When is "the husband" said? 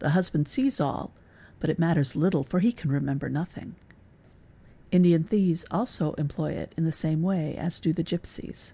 0.00-0.48